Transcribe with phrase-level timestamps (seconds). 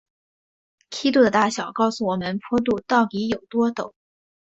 [0.89, 3.93] 梯度的大小告诉我们坡度到底有多陡。